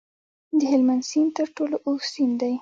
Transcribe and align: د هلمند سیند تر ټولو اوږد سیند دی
د 0.59 0.61
هلمند 0.71 1.03
سیند 1.09 1.31
تر 1.37 1.47
ټولو 1.55 1.75
اوږد 1.85 2.07
سیند 2.13 2.35
دی 2.41 2.53